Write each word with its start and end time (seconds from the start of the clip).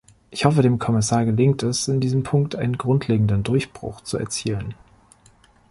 Ich 0.31 0.45
hoffe, 0.45 0.63
dem 0.63 0.79
Kommissar 0.79 1.25
gelingt 1.25 1.61
es, 1.61 1.87
in 1.87 1.99
diesem 1.99 2.23
Punkt 2.23 2.55
einen 2.55 2.75
grundlegenden 2.75 3.43
Durchbruch 3.43 4.01
zu 4.01 4.17
erzielen. 4.17 4.73